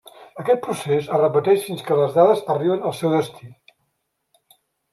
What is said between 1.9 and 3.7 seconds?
les dades arribin al seu destí.